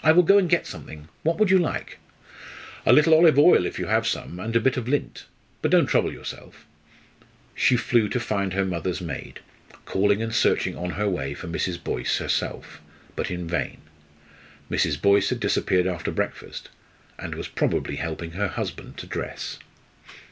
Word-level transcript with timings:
"I 0.00 0.12
will 0.12 0.22
go 0.22 0.38
and 0.38 0.48
get 0.48 0.64
something 0.64 1.08
what 1.24 1.38
would 1.38 1.50
you 1.50 1.58
like?" 1.58 1.98
"A 2.86 2.92
little 2.92 3.12
olive 3.14 3.36
oil 3.36 3.66
if 3.66 3.80
you 3.80 3.86
have 3.86 4.06
some, 4.06 4.38
and 4.38 4.54
a 4.54 4.60
bit 4.60 4.76
of 4.76 4.86
lint 4.86 5.26
but 5.60 5.72
don't 5.72 5.86
trouble 5.88 6.12
yourself." 6.12 6.64
She 7.56 7.76
flew 7.76 8.08
to 8.10 8.20
find 8.20 8.52
her 8.52 8.64
mother's 8.64 9.00
maid, 9.00 9.40
calling 9.84 10.22
and 10.22 10.32
searching 10.32 10.76
on 10.76 10.90
her 10.90 11.08
way 11.08 11.34
for 11.34 11.48
Mrs. 11.48 11.82
Boyce 11.82 12.18
herself, 12.18 12.80
but 13.16 13.28
in 13.28 13.48
vain. 13.48 13.78
Mrs. 14.70 15.02
Boyce 15.02 15.30
had 15.30 15.40
disappeared 15.40 15.88
after 15.88 16.12
breakfast, 16.12 16.68
and 17.18 17.34
was 17.34 17.48
probably 17.48 17.96
helping 17.96 18.30
her 18.34 18.46
husband 18.46 18.96
to 18.98 19.06
dress. 19.08 19.58